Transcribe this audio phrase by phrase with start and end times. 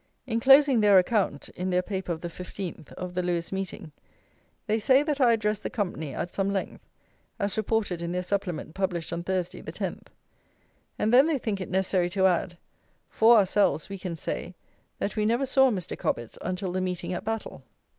[0.25, 3.91] In closing their account (in their paper of the 15th) of the Lewes Meeting,
[4.65, 6.81] they say that I addressed the company at some length,
[7.37, 10.07] as reported in their Supplement published on Thursday the 10th.
[10.97, 12.57] And then they think it necessary to add:
[13.09, 14.55] "For OURSELVES, we can say,
[14.97, 15.95] that we never saw Mr.
[15.95, 17.61] Cobbett until the meeting at Battle."